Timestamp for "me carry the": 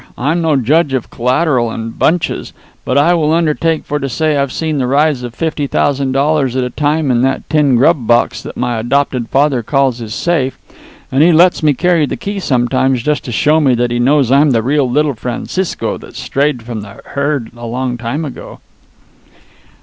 11.61-12.17